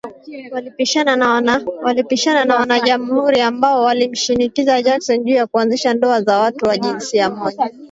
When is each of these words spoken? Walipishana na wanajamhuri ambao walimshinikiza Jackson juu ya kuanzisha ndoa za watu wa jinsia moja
Walipishana 1.83 2.45
na 2.45 2.55
wanajamhuri 2.57 3.41
ambao 3.41 3.83
walimshinikiza 3.83 4.81
Jackson 4.81 5.23
juu 5.23 5.33
ya 5.35 5.47
kuanzisha 5.47 5.93
ndoa 5.93 6.21
za 6.21 6.39
watu 6.39 6.65
wa 6.65 6.77
jinsia 6.77 7.29
moja 7.29 7.71